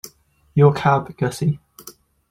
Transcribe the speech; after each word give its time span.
Your 0.55 0.73
cab, 0.73 1.15
Gussie. 1.15 1.59